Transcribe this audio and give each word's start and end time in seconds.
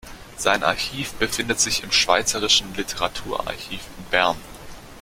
Sein 0.35 0.63
Archiv 0.63 1.13
befindet 1.13 1.59
sich 1.59 1.83
im 1.83 1.91
Schweizerischen 1.91 2.73
Literaturarchiv 2.73 3.81
in 3.99 4.05
Bern. 4.05 4.35